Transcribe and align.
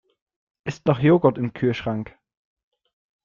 Ist 0.63 0.87
noch 0.87 0.97
Joghurt 0.97 1.37
im 1.37 1.53
Kühlschrank? 1.53 2.17